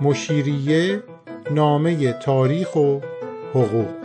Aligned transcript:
مشیریه 0.00 1.02
نامه 1.50 2.12
تاریخ 2.12 2.76
و 2.76 3.00
حقوق. 3.54 4.00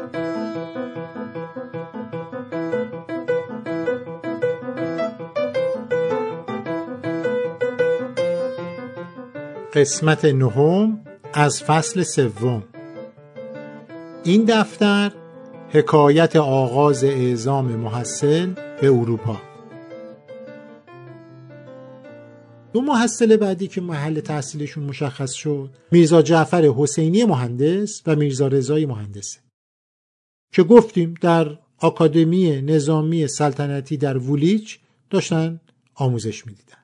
قسمت 9.74 10.26
نهم 10.26 11.02
از 11.34 11.64
فصل 11.64 12.04
سوم. 12.04 12.64
این 14.24 14.46
دفتر 14.46 15.12
حکایت 15.70 16.36
آغاز 16.36 17.04
اعزام 17.04 17.66
محصل 17.66 18.54
به 18.82 18.88
اروپا. 18.88 19.55
دو 22.76 22.82
محصل 22.82 23.38
بعدی 23.38 23.68
که 23.68 23.82
محل 23.82 24.20
تحصیلشون 24.20 24.84
مشخص 24.84 25.34
شد 25.34 25.70
میرزا 25.92 26.22
جعفر 26.22 26.66
حسینی 26.78 27.24
مهندس 27.24 28.02
و 28.06 28.16
میرزا 28.16 28.48
رضای 28.48 28.86
مهندسه 28.86 29.40
که 30.54 30.64
گفتیم 30.64 31.14
در 31.22 31.58
آکادمی 31.78 32.62
نظامی 32.62 33.28
سلطنتی 33.28 33.98
در 33.98 34.18
وولیچ 34.18 34.80
داشتن 35.10 35.62
آموزش 35.94 36.46
می‌دیدن. 36.46 36.78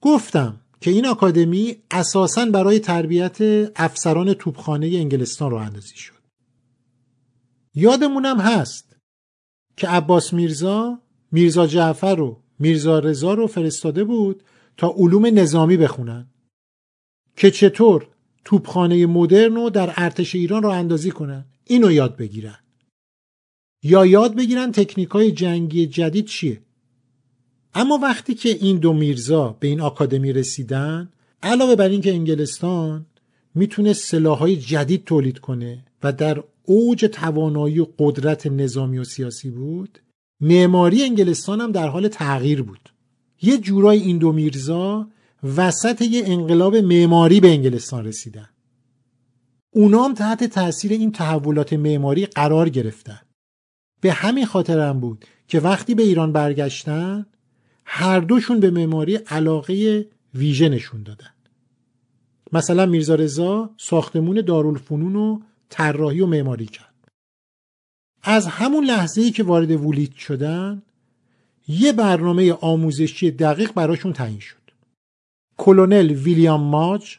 گفتم 0.00 0.60
که 0.80 0.90
این 0.90 1.06
آکادمی 1.06 1.76
اساساً 1.90 2.46
برای 2.46 2.78
تربیت 2.78 3.38
افسران 3.76 4.34
توپخانه 4.34 4.86
انگلستان 4.86 5.50
راه 5.50 5.66
اندازی 5.66 5.96
شد. 5.96 6.22
یادمونم 7.74 8.40
هست 8.40 8.96
که 9.76 9.88
عباس 9.88 10.32
میرزا 10.32 10.98
میرزا 11.32 11.66
جعفر 11.66 12.20
و 12.20 12.42
میرزا 12.58 12.98
رضا 12.98 13.34
رو 13.34 13.46
فرستاده 13.46 14.04
بود 14.04 14.42
تا 14.76 14.94
علوم 14.96 15.26
نظامی 15.26 15.76
بخونن. 15.76 16.26
که 17.36 17.50
چطور 17.50 18.08
توپخانه 18.44 19.06
مدرن 19.06 19.54
رو 19.54 19.70
در 19.70 19.92
ارتش 19.96 20.34
ایران 20.34 20.62
را 20.62 20.74
اندازی 20.74 21.10
کنن. 21.10 21.44
اینو 21.64 21.92
یاد 21.92 22.16
بگیرن. 22.16 22.58
یا 23.82 24.06
یاد 24.06 24.34
بگیرن 24.36 24.72
تکنیک 24.72 25.08
های 25.08 25.32
جنگی 25.32 25.86
جدید 25.86 26.24
چیه. 26.24 26.62
اما 27.74 27.98
وقتی 28.02 28.34
که 28.34 28.48
این 28.48 28.78
دو 28.78 28.92
میرزا 28.92 29.56
به 29.60 29.68
این 29.68 29.80
آکادمی 29.80 30.32
رسیدن 30.32 31.12
علاوه 31.42 31.76
بر 31.76 31.88
اینکه 31.88 32.12
انگلستان 32.12 33.06
می‌تونه 33.54 33.92
سلاحهای 33.92 34.56
جدید 34.56 35.04
تولید 35.04 35.38
کنه 35.38 35.84
و 36.02 36.12
در 36.12 36.42
اوج 36.64 37.04
توانایی 37.04 37.80
و 37.80 37.86
قدرت 37.98 38.46
نظامی 38.46 38.98
و 38.98 39.04
سیاسی 39.04 39.50
بود 39.50 39.98
معماری 40.40 41.02
انگلستان 41.02 41.60
هم 41.60 41.72
در 41.72 41.88
حال 41.88 42.08
تغییر 42.08 42.62
بود. 42.62 42.92
یه 43.42 43.58
جورای 43.58 43.98
این 43.98 44.18
دو 44.18 44.32
میرزا 44.32 45.08
وسط 45.56 46.02
یه 46.02 46.22
انقلاب 46.26 46.76
معماری 46.76 47.40
به 47.40 47.48
انگلستان 47.48 48.04
رسیدن. 48.04 48.48
اونا 49.70 50.04
هم 50.04 50.14
تحت 50.14 50.44
تاثیر 50.44 50.92
این 50.92 51.12
تحولات 51.12 51.72
معماری 51.72 52.26
قرار 52.26 52.68
گرفتن. 52.68 53.20
به 54.00 54.12
همین 54.12 54.46
خاطرم 54.46 55.00
بود 55.00 55.24
که 55.48 55.60
وقتی 55.60 55.94
به 55.94 56.02
ایران 56.02 56.32
برگشتن 56.32 57.26
هر 57.84 58.20
دوشون 58.20 58.60
به 58.60 58.70
معماری 58.70 59.16
علاقه 59.16 60.06
ویژه 60.34 60.68
نشون 60.68 61.02
دادن. 61.02 61.30
مثلا 62.52 62.86
میرزا 62.86 63.14
رضا 63.14 63.70
ساختمون 63.76 64.40
دارالفنون 64.40 65.16
و 65.16 65.40
طراحی 65.68 66.20
و 66.20 66.26
معماری 66.26 66.66
کرد. 66.66 66.87
از 68.22 68.46
همون 68.46 68.84
لحظه 68.84 69.20
ای 69.20 69.30
که 69.30 69.42
وارد 69.42 69.70
وولیت 69.70 70.14
شدن 70.14 70.82
یه 71.68 71.92
برنامه 71.92 72.52
آموزشی 72.52 73.30
دقیق 73.30 73.72
براشون 73.72 74.12
تعیین 74.12 74.40
شد. 74.40 74.56
کلونل 75.56 76.10
ویلیام 76.10 76.60
ماج 76.60 77.16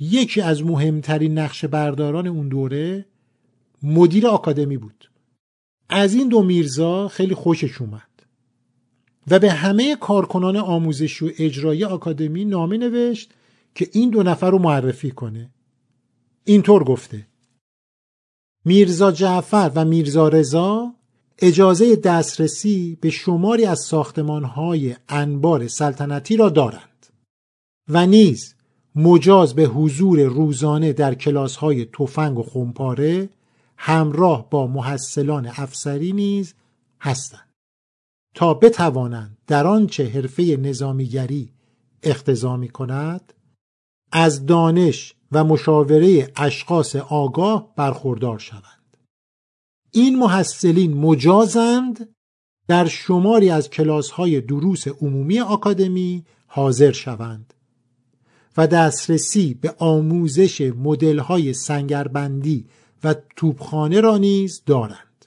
یکی 0.00 0.40
از 0.40 0.62
مهمترین 0.64 1.38
نقش 1.38 1.64
برداران 1.64 2.26
اون 2.26 2.48
دوره 2.48 3.06
مدیر 3.82 4.26
آکادمی 4.26 4.76
بود. 4.76 5.10
از 5.88 6.14
این 6.14 6.28
دو 6.28 6.42
میرزا 6.42 7.08
خیلی 7.08 7.34
خوشش 7.34 7.80
اومد. 7.80 8.02
و 9.30 9.38
به 9.38 9.52
همه 9.52 9.96
کارکنان 9.96 10.56
آموزشی 10.56 11.24
و 11.24 11.30
اجرایی 11.38 11.84
آکادمی 11.84 12.44
نامه 12.44 12.76
نوشت 12.76 13.30
که 13.74 13.88
این 13.92 14.10
دو 14.10 14.22
نفر 14.22 14.50
رو 14.50 14.58
معرفی 14.58 15.10
کنه. 15.10 15.50
اینطور 16.44 16.84
گفته 16.84 17.26
میرزا 18.64 19.12
جعفر 19.12 19.72
و 19.74 19.84
میرزا 19.84 20.28
رضا 20.28 20.94
اجازه 21.38 21.96
دسترسی 21.96 22.98
به 23.00 23.10
شماری 23.10 23.64
از 23.64 23.80
ساختمانهای 23.80 24.96
انبار 25.08 25.68
سلطنتی 25.68 26.36
را 26.36 26.48
دارند 26.48 27.06
و 27.88 28.06
نیز 28.06 28.54
مجاز 28.94 29.54
به 29.54 29.62
حضور 29.62 30.22
روزانه 30.22 30.92
در 30.92 31.14
کلاسهای 31.14 31.84
تفنگ 31.84 32.38
و 32.38 32.42
خمپاره 32.42 33.28
همراه 33.76 34.50
با 34.50 34.66
محصلان 34.66 35.46
افسری 35.46 36.12
نیز 36.12 36.54
هستند 37.00 37.48
تا 38.34 38.54
بتوانند 38.54 39.38
در 39.46 39.66
آنچه 39.66 40.08
حرفه 40.08 40.56
نظامیگری 40.56 41.52
اختزا 42.02 42.56
می 42.56 42.68
کند 42.68 43.32
از 44.12 44.46
دانش 44.46 45.14
و 45.32 45.44
مشاوره 45.44 46.32
اشخاص 46.36 46.96
آگاه 46.96 47.72
برخوردار 47.76 48.38
شوند. 48.38 48.96
این 49.90 50.18
محصلین 50.18 50.94
مجازند 50.94 52.14
در 52.68 52.86
شماری 52.86 53.50
از 53.50 53.70
کلاس 53.70 54.10
های 54.10 54.40
دروس 54.40 54.88
عمومی 54.88 55.40
آکادمی 55.40 56.24
حاضر 56.46 56.92
شوند 56.92 57.54
و 58.56 58.66
دسترسی 58.66 59.54
به 59.54 59.74
آموزش 59.78 60.60
مدل 60.60 61.18
های 61.18 61.54
سنگربندی 61.54 62.66
و 63.04 63.14
توپخانه 63.36 64.00
را 64.00 64.18
نیز 64.18 64.62
دارند. 64.66 65.26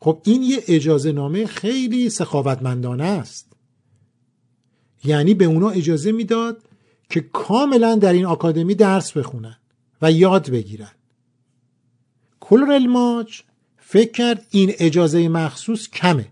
خب 0.00 0.22
این 0.24 0.42
یه 0.42 0.62
اجازه 0.68 1.12
نامه 1.12 1.46
خیلی 1.46 2.10
سخاوتمندانه 2.10 3.04
است. 3.04 3.52
یعنی 5.04 5.34
به 5.34 5.44
اونا 5.44 5.70
اجازه 5.70 6.12
می‌داد 6.12 6.62
که 7.10 7.20
کاملا 7.20 7.94
در 7.94 8.12
این 8.12 8.26
آکادمی 8.26 8.74
درس 8.74 9.12
بخونن 9.12 9.56
و 10.02 10.12
یاد 10.12 10.50
بگیرن. 10.50 10.90
کلورل 12.40 12.86
ماج 12.86 13.42
فکر 13.76 14.12
کرد 14.12 14.46
این 14.50 14.72
اجازه 14.78 15.28
مخصوص 15.28 15.88
کمه. 15.88 16.28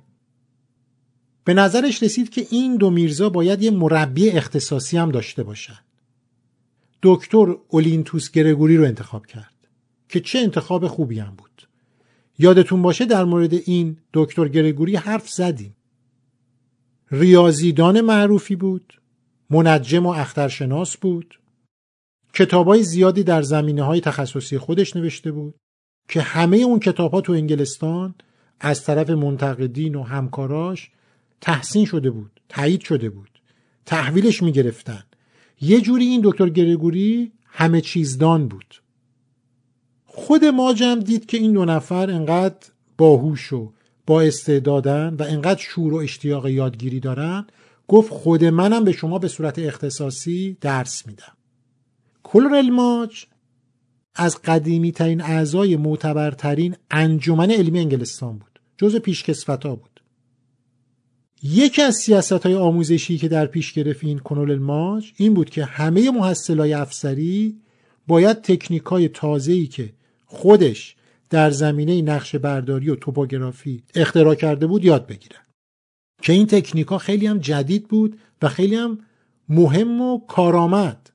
به 1.45 1.55
نظرش 1.55 2.03
رسید 2.03 2.31
که 2.31 2.47
این 2.51 2.77
دو 2.77 2.91
میرزا 2.91 3.29
باید 3.29 3.63
یه 3.63 3.71
مربی 3.71 4.31
اختصاصی 4.31 4.99
هم 4.99 5.11
داشته 5.11 5.43
باشن. 5.43 5.79
دکتر 7.03 7.57
اولینتوس 7.69 8.31
گرگوری 8.31 8.77
رو 8.77 8.85
انتخاب 8.85 9.27
کرد 9.27 9.55
که 10.09 10.21
چه 10.21 10.39
انتخاب 10.39 10.87
خوبی 10.87 11.19
هم 11.19 11.35
بود. 11.35 11.69
یادتون 12.39 12.83
باشه 12.83 13.05
در 13.05 13.25
مورد 13.25 13.55
این 13.55 13.97
دکتر 14.15 14.49
گرگوری 14.49 14.97
حرف 14.97 15.31
زدیم. 15.31 15.77
ریاضیدان 17.11 18.01
معروفی 18.01 18.57
بود. 18.57 18.98
منجم 19.51 20.07
و 20.07 20.09
اخترشناس 20.09 20.97
بود 20.97 21.41
کتابای 22.35 22.83
زیادی 22.83 23.23
در 23.23 23.43
زمینه 23.43 23.83
های 23.83 24.01
تخصصی 24.01 24.59
خودش 24.59 24.97
نوشته 24.97 25.33
بود 25.33 25.55
که 26.09 26.21
همه 26.21 26.57
اون 26.57 26.81
کتاب 26.81 27.13
ها 27.13 27.21
تو 27.21 27.33
انگلستان 27.33 28.15
از 28.61 28.85
طرف 28.85 29.11
منتقدین 29.11 29.95
و 29.95 30.03
همکاراش 30.03 30.91
تحسین 31.41 31.85
شده 31.85 32.11
بود 32.11 32.41
تایید 32.49 32.81
شده 32.81 33.11
بود 33.11 33.31
تحویلش 33.87 34.43
می‌گرفتن. 34.43 35.03
یه 35.61 35.81
جوری 35.81 36.05
این 36.05 36.21
دکتر 36.25 36.49
گرگوری 36.49 37.33
همه 37.45 37.81
چیزدان 37.81 38.49
بود. 38.49 38.83
خود 40.07 40.45
ماجم 40.45 41.01
دید 41.01 41.27
که 41.27 41.37
این 41.37 41.53
دو 41.53 41.65
نفر 41.65 42.11
انقدر 42.11 42.67
باهوش 42.99 43.53
و 43.53 43.73
با 44.07 44.23
استعدادن 44.23 45.15
و 45.15 45.23
انقدر 45.23 45.61
شور 45.61 45.95
و 45.95 45.97
اشتیاق 45.97 46.47
یادگیری 46.47 47.01
دارن 47.01 47.47
گفت 47.89 48.11
خود 48.11 48.45
منم 48.45 48.85
به 48.85 48.93
شما 48.93 49.19
به 49.19 49.29
صورت 49.29 49.59
اختصاصی 49.59 50.57
درس 50.61 51.07
میدم. 51.07 51.33
کلورل 52.23 52.71
ماج 52.71 53.25
از 54.15 54.43
قدیمی 54.43 54.93
ترین 54.93 55.21
اعضای 55.21 55.77
معتبرترین 55.77 56.77
انجمن 56.91 57.51
علمی 57.51 57.79
انگلستان 57.79 58.39
بود 58.39 58.61
جز 58.77 58.97
پیشکسوتا 58.97 59.75
بود. 59.75 60.01
یکی 61.43 61.83
از 61.83 61.95
سیاست 61.95 62.33
های 62.33 62.55
آموزشی 62.55 63.19
که 63.19 63.29
در 63.29 63.47
پیش 63.47 63.73
گرفت 63.73 64.05
این 64.05 64.19
کنول 64.19 64.59
ماج 64.59 65.13
این 65.17 65.35
بود 65.35 65.51
که 65.51 65.65
همه 65.65 66.11
محصلای 66.11 66.73
افسری 66.75 67.61
باید 68.07 68.43
تکنیک 68.43 68.83
های 68.83 69.09
تازه‌ای 69.09 69.67
که 69.67 69.93
خودش 70.27 70.97
در 71.31 71.51
زمینه 71.51 72.03
نقش 72.03 72.37
برداری 72.37 72.91
و 72.91 72.95
توپوگرافی 72.95 73.83
اختراع 73.95 74.35
کرده 74.35 74.67
بود 74.67 74.85
یاد 74.85 75.07
بگیرن. 75.07 75.48
که 76.23 76.33
این 76.33 76.47
تکنیک 76.47 76.87
ها 76.87 76.99
خیلی 76.99 77.27
هم 77.27 77.39
جدید 77.39 77.89
بود 77.89 78.19
و 78.43 78.49
خیلی 78.49 78.77
هم 78.77 78.99
مهم 79.49 80.01
و 80.01 80.19
کارآمد. 80.27 81.11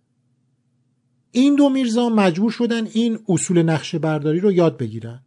این 1.31 1.55
دو 1.55 1.69
میرزا 1.69 2.09
مجبور 2.09 2.51
شدن 2.51 2.85
این 2.85 3.19
اصول 3.29 3.61
نقشه 3.61 4.00
برداری 4.00 4.39
رو 4.39 4.51
یاد 4.51 4.77
بگیرن. 4.77 5.23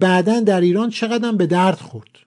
بعدا 0.00 0.40
در 0.40 0.60
ایران 0.60 0.90
چقدر 0.90 1.32
به 1.32 1.46
درد 1.46 1.78
خورد. 1.78 2.18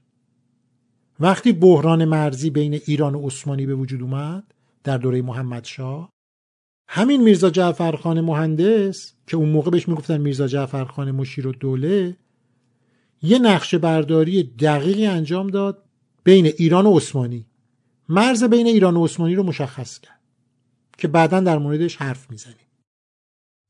وقتی 1.19 1.51
بحران 1.51 2.05
مرزی 2.05 2.49
بین 2.49 2.73
ایران 2.85 3.15
و 3.15 3.27
عثمانی 3.27 3.65
به 3.65 3.75
وجود 3.75 4.01
اومد 4.01 4.53
در 4.83 4.97
دوره 4.97 5.21
محمد 5.21 5.65
شاه 5.65 6.09
همین 6.89 7.23
میرزا 7.23 7.49
جعفرخان 7.49 8.21
مهندس 8.21 9.13
که 9.27 9.37
اون 9.37 9.49
موقع 9.49 9.71
بهش 9.71 9.87
می‌گفتن 9.87 10.17
میرزا 10.17 10.47
جعفرخان 10.47 11.11
مشیر 11.11 11.47
و 11.47 11.51
دوله 11.51 12.17
یه 13.21 13.39
نقشه 13.39 13.77
برداری 13.77 14.43
دقیقی 14.43 15.05
انجام 15.05 15.47
داد 15.47 15.83
بین 16.27 16.45
ایران 16.45 16.85
و 16.85 16.97
عثمانی. 16.97 17.45
مرز 18.09 18.43
بین 18.43 18.67
ایران 18.67 18.97
و 18.97 19.05
عثمانی 19.05 19.35
رو 19.35 19.43
مشخص 19.43 19.99
کرد 19.99 20.21
که 20.97 21.07
بعدا 21.07 21.39
در 21.39 21.57
موردش 21.57 21.95
حرف 21.95 22.31
می‌زنیم. 22.31 22.67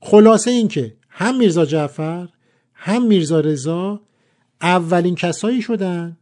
خلاصه 0.02 0.52
این 0.52 0.68
که 0.68 0.98
هم 1.10 1.38
میرزا 1.38 1.66
جعفر 1.66 2.30
هم 2.74 3.08
میرزا 3.08 3.40
رضا 3.40 4.02
اولین 4.62 5.16
کسایی 5.16 5.62
شدن 5.62 6.18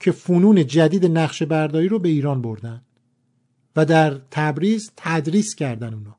که 0.00 0.12
فنون 0.12 0.66
جدید 0.66 1.06
نقشه 1.06 1.46
برداری 1.46 1.88
رو 1.88 1.98
به 1.98 2.08
ایران 2.08 2.42
بردن 2.42 2.82
و 3.76 3.84
در 3.84 4.20
تبریز 4.30 4.92
تدریس 4.96 5.54
کردن 5.54 5.94
اونا. 5.94 6.16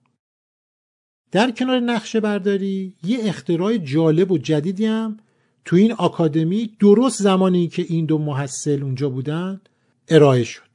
در 1.31 1.51
کنار 1.51 1.79
نقشه 1.79 2.19
برداری 2.19 2.95
یه 3.03 3.19
اختراع 3.21 3.77
جالب 3.77 4.31
و 4.31 4.37
جدیدی 4.37 4.85
هم 4.85 5.17
تو 5.65 5.75
این 5.75 5.91
آکادمی 5.91 6.77
درست 6.79 7.21
زمانی 7.21 7.67
که 7.67 7.85
این 7.89 8.05
دو 8.05 8.17
محصل 8.17 8.83
اونجا 8.83 9.09
بودن 9.09 9.61
ارائه 10.07 10.43
شد. 10.43 10.71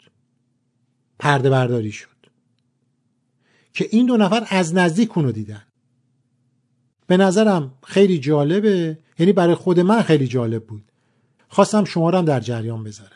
پرده 1.19 1.51
برداری 1.51 1.93
شد. 1.93 2.09
که 3.73 3.89
این 3.91 4.07
دو 4.07 4.17
نفر 4.17 4.47
از 4.49 4.75
نزدیک 4.75 5.19
اونو 5.19 5.33
دیدن. 5.33 5.63
به 7.07 7.17
نظرم 7.17 7.75
خیلی 7.85 8.19
جالبه. 8.19 8.99
یعنی 9.19 9.33
برای 9.33 9.55
خود 9.55 9.81
من 9.81 10.03
خیلی 10.03 10.27
جالب 10.27 10.65
بود. 10.65 10.93
خواستم 11.49 11.85
شما 11.85 12.11
رو 12.11 12.19
هم 12.19 12.25
در 12.25 12.41
جریان 12.41 12.85
بذارم. 12.85 13.16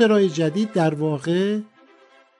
اختراع 0.00 0.26
جدید 0.26 0.72
در 0.72 0.94
واقع 0.94 1.58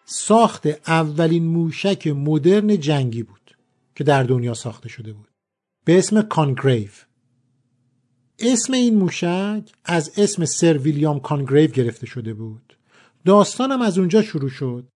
ساخت 0.05 0.67
اولین 0.87 1.45
موشک 1.45 2.07
مدرن 2.07 2.81
جنگی 2.81 3.23
بود 3.23 3.57
که 3.95 4.05
در 4.05 4.23
دنیا 4.23 4.55
ساخته 4.55 4.89
شده 4.89 5.13
بود. 5.13 5.29
به 5.85 5.99
اسم 5.99 6.23
کانگریو. 6.23 6.89
اسم 8.39 8.73
این 8.73 8.95
موشک 8.95 9.63
از 9.85 10.13
اسم 10.17 10.45
سر 10.45 10.79
ویلیام 10.79 11.21
کانگریو 11.21 11.71
گرفته 11.71 12.07
شده 12.07 12.35
بود. 12.35 12.77
داستانم 13.25 13.83
از 13.83 13.99
اونجا 13.99 14.23
شروع 14.23 14.51
شد. 14.51 14.89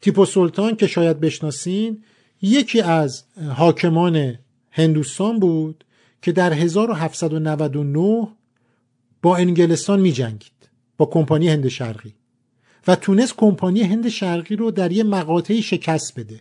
تیپو 0.00 0.24
سلطان 0.24 0.76
که 0.76 0.86
شاید 0.86 1.20
بشناسین 1.20 2.04
یکی 2.42 2.80
از 2.80 3.24
حاکمان 3.56 4.38
هندوستان 4.70 5.40
بود 5.40 5.84
که 6.22 6.32
در 6.32 6.52
1799 6.52 8.28
با 9.22 9.36
انگلستان 9.36 10.00
می 10.00 10.12
جنگید 10.12 10.55
با 10.98 11.06
کمپانی 11.06 11.48
هند 11.48 11.68
شرقی. 11.68 12.14
و 12.86 12.96
تونست 12.96 13.36
کمپانی 13.36 13.82
هند 13.82 14.08
شرقی 14.08 14.56
رو 14.56 14.70
در 14.70 14.92
یه 14.92 15.04
مقاطعی 15.04 15.62
شکست 15.62 16.20
بده. 16.20 16.40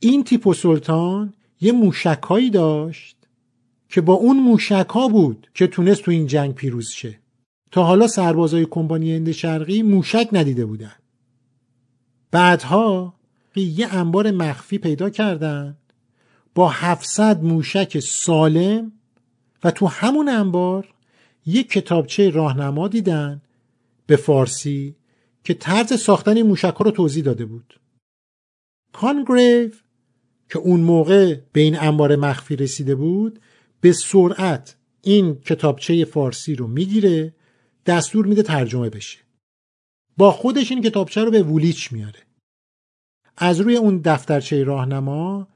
این 0.00 0.24
تیپو 0.24 0.54
سلطان 0.54 1.32
یه 1.60 1.72
موشکهایی 1.72 2.50
داشت 2.50 3.16
که 3.88 4.00
با 4.00 4.12
اون 4.12 4.36
موشک 4.36 4.86
ها 4.90 5.08
بود 5.08 5.48
که 5.54 5.66
تونست 5.66 6.02
تو 6.02 6.10
این 6.10 6.26
جنگ 6.26 6.54
پیروز 6.54 6.88
شه. 6.88 7.18
تا 7.70 7.84
حالا 7.84 8.06
سربازای 8.06 8.66
کمپانی 8.70 9.14
هند 9.14 9.32
شرقی 9.32 9.82
موشک 9.82 10.28
ندیده 10.32 10.66
بودن. 10.66 10.94
بعدها 12.30 13.14
یه 13.56 13.94
انبار 13.94 14.30
مخفی 14.30 14.78
پیدا 14.78 15.10
کردن 15.10 15.76
با 16.54 16.68
700 16.68 17.42
موشک 17.42 17.98
سالم 17.98 18.92
و 19.64 19.70
تو 19.70 19.86
همون 19.86 20.28
انبار 20.28 20.94
یک 21.46 21.70
کتابچه 21.70 22.30
راهنما 22.30 22.88
دیدن 22.88 23.42
به 24.06 24.16
فارسی 24.16 24.96
که 25.44 25.54
طرز 25.54 26.00
ساختن 26.00 26.36
این 26.36 26.46
موشک 26.46 26.74
رو 26.74 26.90
توضیح 26.90 27.24
داده 27.24 27.44
بود. 27.44 27.80
کانگریو 28.92 29.70
که 30.50 30.58
اون 30.58 30.80
موقع 30.80 31.40
به 31.52 31.60
این 31.60 31.78
انبار 31.78 32.16
مخفی 32.16 32.56
رسیده 32.56 32.94
بود 32.94 33.40
به 33.80 33.92
سرعت 33.92 34.76
این 35.02 35.34
کتابچه 35.34 36.04
فارسی 36.04 36.54
رو 36.54 36.66
می‌گیره 36.66 37.34
دستور 37.86 38.26
میده 38.26 38.42
ترجمه 38.42 38.90
بشه. 38.90 39.18
با 40.16 40.32
خودش 40.32 40.72
این 40.72 40.82
کتابچه 40.82 41.24
رو 41.24 41.30
به 41.30 41.42
وولیچ 41.42 41.92
میاره. 41.92 42.20
از 43.36 43.60
روی 43.60 43.76
اون 43.76 44.00
دفترچه 44.04 44.64
راهنما 44.64 45.48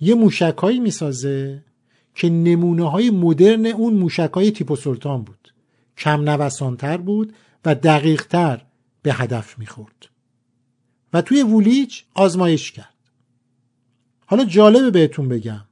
یه 0.00 0.14
موشکهایی 0.14 0.80
می‌سازه 0.80 1.64
که 2.14 2.28
نمونه 2.28 2.90
های 2.90 3.10
مدرن 3.10 3.66
اون 3.66 3.94
موشک 3.94 4.30
های 4.34 4.50
تیپو 4.50 4.76
سلطان 4.76 5.22
بود. 5.22 5.54
کم 5.98 6.30
نوسانتر 6.30 6.96
بود 6.96 7.32
و 7.66 7.74
دقیقتر 7.74 8.62
به 9.02 9.12
هدف 9.12 9.58
می‌خورد. 9.58 10.08
و 11.12 11.22
توی 11.22 11.42
وولیچ 11.42 12.04
آزمایش 12.14 12.72
کرد. 12.72 12.94
حالا 14.26 14.44
جالبه 14.44 14.90
بهتون 14.90 15.28
بگم. 15.28 15.64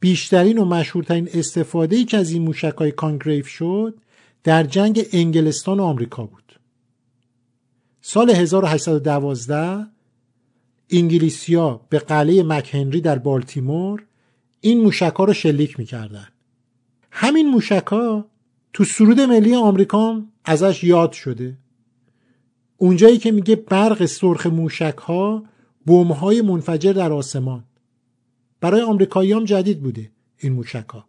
بیشترین 0.00 0.58
و 0.58 0.64
مشهورترین 0.64 1.28
استفاده 1.34 1.96
ای 1.96 2.04
که 2.04 2.16
از 2.16 2.30
این 2.30 2.42
موشک 2.42 2.74
های 2.78 2.92
کانگریف 2.92 3.48
شد 3.48 4.00
در 4.44 4.64
جنگ 4.64 5.06
انگلستان 5.12 5.80
و 5.80 5.82
آمریکا 5.82 6.24
بود. 6.24 6.60
سال 8.00 8.30
1812 8.30 9.86
انگلیسیا 10.90 11.80
به 11.88 11.98
قلعه 11.98 12.42
مکهنری 12.42 13.00
در 13.00 13.18
بالتیمور 13.18 14.06
این 14.60 14.80
موشک 14.80 15.14
رو 15.18 15.32
شلیک 15.32 15.78
می‌کردن. 15.78 16.28
همین 17.10 17.48
موشک 17.48 17.84
تو 18.72 18.84
سرود 18.84 19.20
ملی 19.20 19.54
آمریکا 19.54 20.22
ازش 20.44 20.84
یاد 20.84 21.12
شده. 21.12 21.58
اونجایی 22.76 23.18
که 23.18 23.30
میگه 23.30 23.56
برق 23.56 24.06
سرخ 24.06 24.46
موشک 24.46 24.98
ها 24.98 25.44
بوم 25.86 26.12
های 26.12 26.42
منفجر 26.42 26.92
در 26.92 27.12
آسمان. 27.12 27.64
برای 28.60 28.82
آمریکایی 28.82 29.32
هم 29.32 29.44
جدید 29.44 29.82
بوده 29.82 30.10
این 30.38 30.52
موشک 30.52 30.88
ها 30.88 31.04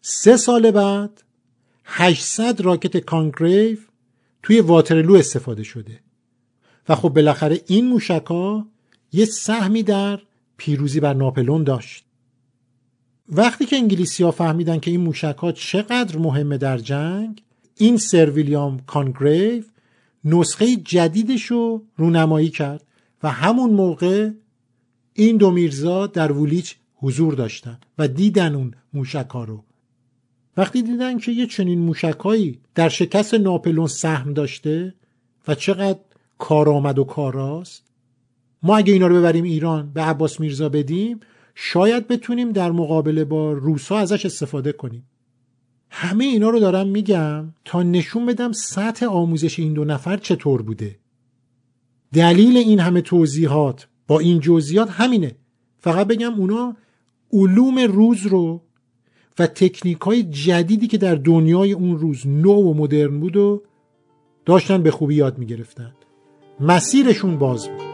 سه 0.00 0.36
سال 0.36 0.70
بعد 0.70 1.22
800 1.84 2.60
راکت 2.60 2.96
کانگریو 2.96 3.78
توی 4.42 4.60
واترلو 4.60 5.14
استفاده 5.14 5.62
شده. 5.62 6.00
و 6.88 6.94
خب 6.94 7.08
بالاخره 7.08 7.60
این 7.66 7.88
موشک 7.88 8.24
ها 8.26 8.68
یه 9.12 9.24
سهمی 9.24 9.82
در 9.82 10.20
پیروزی 10.56 11.00
بر 11.00 11.14
ناپلون 11.14 11.64
داشت. 11.64 12.04
وقتی 13.28 13.66
که 13.66 13.76
انگلیسی 13.76 14.22
ها 14.24 14.30
فهمیدن 14.30 14.78
که 14.78 14.90
این 14.90 15.00
موشک 15.00 15.36
ها 15.38 15.52
چقدر 15.52 16.18
مهمه 16.18 16.58
در 16.58 16.78
جنگ 16.78 17.43
این 17.76 17.96
سر 17.96 18.30
ویلیام 18.30 18.80
کانگریو 18.86 19.64
نسخه 20.24 20.76
جدیدش 20.76 21.42
رو 21.42 21.82
رونمایی 21.96 22.48
کرد 22.48 22.84
و 23.22 23.30
همون 23.30 23.70
موقع 23.70 24.30
این 25.12 25.36
دو 25.36 25.50
میرزا 25.50 26.06
در 26.06 26.32
وولیچ 26.32 26.76
حضور 26.94 27.34
داشتن 27.34 27.78
و 27.98 28.08
دیدن 28.08 28.54
اون 28.54 28.74
موشک 28.92 29.28
ها 29.30 29.44
رو. 29.44 29.64
وقتی 30.56 30.82
دیدن 30.82 31.18
که 31.18 31.32
یه 31.32 31.46
چنین 31.46 31.78
موشکهایی 31.78 32.60
در 32.74 32.88
شکست 32.88 33.34
ناپلون 33.34 33.86
سهم 33.86 34.32
داشته 34.32 34.94
و 35.48 35.54
چقدر 35.54 35.98
کارآمد 36.38 36.98
و 36.98 37.04
کاراست 37.04 37.82
ما 38.62 38.76
اگه 38.76 38.92
اینا 38.92 39.06
رو 39.06 39.16
ببریم 39.16 39.44
ایران 39.44 39.90
به 39.92 40.02
عباس 40.02 40.40
میرزا 40.40 40.68
بدیم 40.68 41.20
شاید 41.54 42.08
بتونیم 42.08 42.52
در 42.52 42.70
مقابله 42.70 43.24
با 43.24 43.52
روسا 43.52 43.98
ازش 43.98 44.26
استفاده 44.26 44.72
کنیم. 44.72 45.06
همه 45.96 46.24
اینا 46.24 46.50
رو 46.50 46.60
دارم 46.60 46.88
میگم 46.88 47.44
تا 47.64 47.82
نشون 47.82 48.26
بدم 48.26 48.52
سطح 48.52 49.06
آموزش 49.06 49.58
این 49.58 49.72
دو 49.72 49.84
نفر 49.84 50.16
چطور 50.16 50.62
بوده. 50.62 50.98
دلیل 52.12 52.56
این 52.56 52.80
همه 52.80 53.00
توضیحات 53.00 53.88
با 54.06 54.18
این 54.20 54.40
جزئیات 54.40 54.90
همینه. 54.90 55.36
فقط 55.78 56.06
بگم 56.06 56.34
اونا 56.34 56.76
علوم 57.32 57.78
روز 57.78 58.26
رو 58.26 58.62
و 59.38 59.46
تکنیک 59.46 60.00
های 60.00 60.22
جدیدی 60.22 60.86
که 60.86 60.98
در 60.98 61.14
دنیای 61.14 61.72
اون 61.72 61.98
روز 61.98 62.26
نو 62.26 62.52
و 62.52 62.74
مدرن 62.74 63.20
بود 63.20 63.36
و 63.36 63.62
داشتن 64.44 64.82
به 64.82 64.90
خوبی 64.90 65.14
یاد 65.14 65.38
می‌گرفتن. 65.38 65.92
مسیرشون 66.60 67.38
باز 67.38 67.68
بود. 67.68 67.93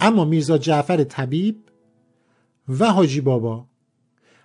اما 0.00 0.24
میرزا 0.24 0.58
جعفر 0.58 1.04
طبیب 1.04 1.64
و 2.68 2.92
حاجی 2.92 3.20
بابا 3.20 3.66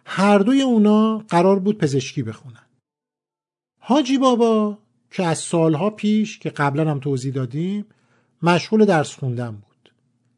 هر 0.06 0.40
دوی 0.40 0.62
اونا 0.62 1.18
قرار 1.18 1.60
بود 1.60 1.78
پزشکی 1.78 2.24
بخونن. 2.24 2.68
حاجی 3.80 4.18
بابا 4.18 4.78
که 5.12 5.24
از 5.24 5.38
سالها 5.38 5.90
پیش 5.90 6.40
که 6.40 6.50
قبلا 6.50 6.92
هم 6.92 7.00
توضیح 7.00 7.34
دادیم 7.34 7.86
مشغول 8.42 8.86
درس 8.86 9.16
خوندن 9.16 9.52
بود. 9.52 9.94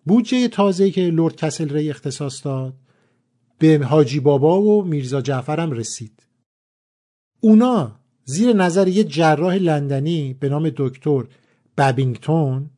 بودجه 0.06 0.48
تازه‌ای 0.48 0.92
که 0.92 1.02
لرد 1.02 1.36
کسل 1.36 1.70
ری 1.70 1.90
اختصاص 1.90 2.46
داد 2.46 2.74
به 3.58 3.86
حاجی 3.86 4.20
بابا 4.20 4.62
و 4.62 4.84
میرزا 4.84 5.22
جعفر 5.22 5.60
هم 5.60 5.72
رسید. 5.72 6.24
اونا 7.40 8.00
زیر 8.24 8.54
نظر 8.54 8.88
یه 8.88 9.04
جراح 9.04 9.56
لندنی 9.56 10.34
به 10.34 10.50
نام 10.50 10.72
دکتر 10.76 11.24
بابینگتون 11.78 12.70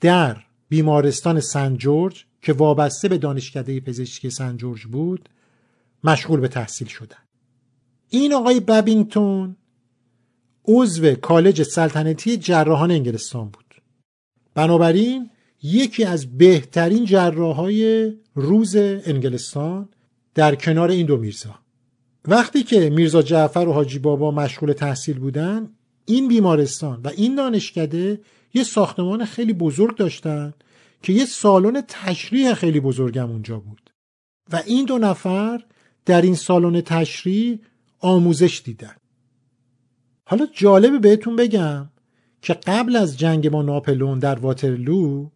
در 0.00 0.36
بیمارستان 0.74 1.40
سن 1.40 1.76
جورج 1.76 2.24
که 2.42 2.52
وابسته 2.52 3.08
به 3.08 3.18
دانشکده 3.18 3.80
پزشکی 3.80 4.30
سن 4.30 4.56
جورج 4.56 4.86
بود 4.86 5.28
مشغول 6.04 6.40
به 6.40 6.48
تحصیل 6.48 6.88
شدن. 6.88 7.16
این 8.10 8.34
آقای 8.34 8.60
بابینگتون 8.60 9.56
عضو 10.64 11.14
کالج 11.14 11.62
سلطنتی 11.62 12.36
جراحان 12.36 12.90
انگلستان 12.90 13.48
بود. 13.48 13.74
بنابراین 14.54 15.30
یکی 15.62 16.04
از 16.04 16.38
بهترین 16.38 17.04
جراحای 17.04 18.12
روز 18.34 18.76
انگلستان 18.76 19.88
در 20.34 20.54
کنار 20.54 20.90
این 20.90 21.06
دو 21.06 21.16
میرزا. 21.16 21.54
وقتی 22.28 22.62
که 22.62 22.90
میرزا 22.90 23.22
جعفر 23.22 23.68
و 23.68 23.72
حاجی 23.72 23.98
بابا 23.98 24.30
مشغول 24.30 24.72
تحصیل 24.72 25.18
بودن 25.18 25.70
این 26.04 26.28
بیمارستان 26.28 27.00
و 27.04 27.08
این 27.08 27.34
دانشکده 27.34 28.20
یه 28.54 28.64
ساختمان 28.64 29.24
خیلی 29.24 29.52
بزرگ 29.52 29.96
داشتن 29.96 30.54
که 31.04 31.12
یه 31.12 31.24
سالن 31.24 31.82
تشریح 31.88 32.54
خیلی 32.54 32.80
بزرگم 32.80 33.30
اونجا 33.30 33.58
بود. 33.58 33.90
و 34.52 34.62
این 34.66 34.84
دو 34.84 34.98
نفر 34.98 35.64
در 36.04 36.22
این 36.22 36.34
سالن 36.34 36.80
تشریح 36.80 37.58
آموزش 38.00 38.62
دیدن. 38.64 38.96
حالا 40.26 40.46
جالبه 40.52 40.98
بهتون 40.98 41.36
بگم 41.36 41.90
که 42.42 42.54
قبل 42.54 42.96
از 42.96 43.18
جنگ 43.18 43.50
با 43.50 43.62
ناپلون 43.62 44.18
در 44.18 44.38
واترلو 44.38 45.28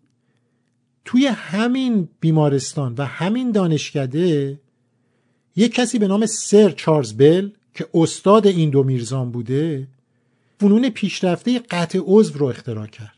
توی 1.05 1.27
همین 1.27 2.09
بیمارستان 2.21 2.95
و 2.99 3.05
همین 3.05 3.51
دانشکده 3.51 4.61
یک 5.57 5.75
کسی 5.75 5.99
به 5.99 6.09
نام 6.09 6.27
سر 6.27 6.71
چارلز 6.71 7.13
بل 7.13 7.51
که 7.75 7.87
استاد 7.95 8.47
این 8.47 8.71
دو 8.71 8.83
میرزان 8.83 9.31
بوده 9.31 9.89
فنون 10.61 10.91
پیشرفته 10.91 11.59
قطع 11.59 11.99
عضو 12.03 12.39
رو 12.39 12.47
اختراع 12.47 12.87
کرد. 12.87 13.18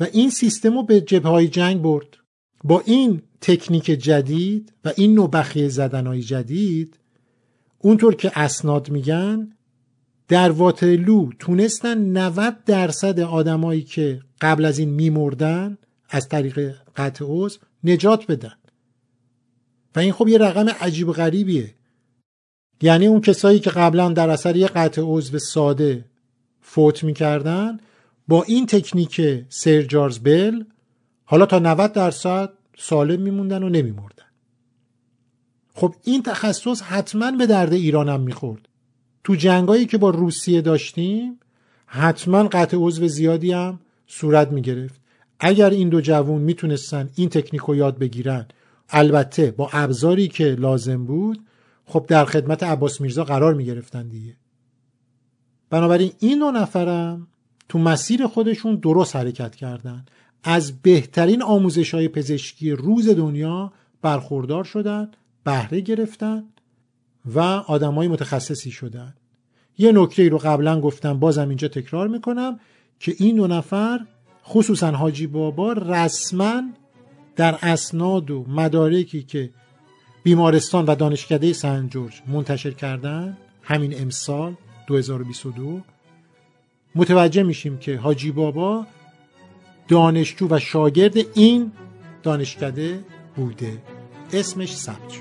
و 0.00 0.06
این 0.12 0.30
سیستم 0.30 0.74
رو 0.74 0.82
به 0.82 1.00
جبه 1.00 1.28
های 1.28 1.48
جنگ 1.48 1.82
برد. 1.82 2.16
با 2.64 2.82
این 2.86 3.22
تکنیک 3.40 3.84
جدید 3.84 4.72
و 4.84 4.92
این 4.96 5.14
نوع 5.14 5.30
بخیه 5.30 5.68
زدنهای 5.68 6.22
جدید 6.22 6.98
اونطور 7.78 8.14
که 8.14 8.38
اسناد 8.38 8.90
میگن 8.90 9.52
در 10.28 10.50
واترلو 10.50 11.30
تونستن 11.38 11.98
90 11.98 12.64
درصد 12.64 13.20
آدمایی 13.20 13.82
که 13.82 14.20
قبل 14.40 14.64
از 14.64 14.78
این 14.78 14.90
میمردن 14.90 15.78
از 16.08 16.28
طریق 16.28 16.74
قطع 16.96 17.24
عضو 17.28 17.58
نجات 17.84 18.26
بدن. 18.26 18.54
و 19.96 19.98
این 19.98 20.12
خب 20.12 20.28
یه 20.28 20.38
رقم 20.38 20.68
عجیب 20.68 21.12
غریبیه. 21.12 21.74
یعنی 22.82 23.06
اون 23.06 23.20
کسایی 23.20 23.58
که 23.58 23.70
قبلا 23.70 24.08
در 24.08 24.30
اثر 24.30 24.56
یه 24.56 24.66
قطع 24.66 25.02
عضو 25.04 25.38
ساده 25.38 26.04
فوت 26.60 27.04
می‌کردن 27.04 27.78
با 28.28 28.42
این 28.42 28.66
تکنیک 28.66 29.44
سر 29.48 29.82
جارز 29.82 30.18
بل 30.18 30.64
حالا 31.24 31.46
تا 31.46 31.58
90 31.58 31.92
درصد 31.92 32.52
سالم 32.78 33.22
میموندن 33.22 33.62
و 33.62 33.68
نمیمردن. 33.68 34.24
خب 35.74 35.94
این 36.04 36.22
تخصص 36.22 36.82
حتما 36.82 37.30
به 37.30 37.46
درد 37.46 37.72
ایرانم 37.72 38.20
می‌خورد. 38.20 38.68
تو 39.24 39.34
جنگایی 39.34 39.86
که 39.86 39.98
با 39.98 40.10
روسیه 40.10 40.60
داشتیم 40.60 41.40
حتما 41.86 42.42
قطع 42.44 42.76
عضو 42.80 43.08
زیادی 43.08 43.52
هم 43.52 43.80
صورت 44.06 44.52
می‌گرفت. 44.52 45.00
اگر 45.40 45.70
این 45.70 45.88
دو 45.88 46.00
جوون 46.00 46.42
می‌تونستن 46.42 47.10
این 47.14 47.28
تکنیک 47.28 47.62
رو 47.62 47.76
یاد 47.76 47.98
بگیرن 47.98 48.46
البته 48.88 49.50
با 49.50 49.70
ابزاری 49.72 50.28
که 50.28 50.44
لازم 50.44 51.04
بود 51.04 51.40
خب 51.86 52.06
در 52.08 52.24
خدمت 52.24 52.62
عباس 52.62 53.00
میرزا 53.00 53.24
قرار 53.24 53.54
می‌گرفتن 53.54 54.08
دیگه. 54.08 54.36
بنابراین 55.70 56.12
این 56.18 56.38
دو 56.38 56.50
نفرم 56.50 57.26
تو 57.68 57.78
مسیر 57.78 58.26
خودشون 58.26 58.76
درست 58.76 59.16
حرکت 59.16 59.56
کردن. 59.56 60.04
از 60.44 60.82
بهترین 60.82 61.42
آموزش 61.42 61.94
های 61.94 62.08
پزشکی 62.08 62.70
روز 62.70 63.08
دنیا 63.08 63.72
برخوردار 64.02 64.64
شدن 64.64 65.10
بهره 65.44 65.80
گرفتن 65.80 66.44
و 67.34 67.40
آدمای 67.40 68.08
متخصصی 68.08 68.70
شدن. 68.70 69.14
یه 69.78 69.92
نکته 69.92 70.22
ای 70.22 70.28
رو 70.28 70.38
قبلا 70.38 70.80
گفتم 70.80 71.18
بازم 71.18 71.48
اینجا 71.48 71.68
تکرار 71.68 72.08
می‌کنم 72.08 72.60
که 73.00 73.14
این 73.18 73.36
دو 73.36 73.46
نفر 73.46 74.00
خصوصا 74.44 74.90
حاجی 74.90 75.26
بابا 75.26 75.72
رسما 75.72 76.62
در 77.36 77.58
اسناد 77.62 78.30
و 78.30 78.44
مدارکی 78.48 79.22
که 79.22 79.50
بیمارستان 80.22 80.86
و 80.86 80.94
دانشکده 80.94 81.52
سن 81.52 81.88
جورج 81.88 82.22
منتشر 82.26 82.70
کردن 82.70 83.36
همین 83.62 84.00
امسال 84.02 84.54
2022 84.86 85.80
متوجه 86.94 87.42
میشیم 87.42 87.78
که 87.78 87.96
حاجی 87.96 88.30
بابا 88.30 88.86
دانشجو 89.88 90.48
و 90.50 90.58
شاگرد 90.58 91.14
این 91.34 91.72
دانشکده 92.22 93.04
بوده. 93.36 93.82
اسمش 94.32 94.76
ثبت 94.76 95.12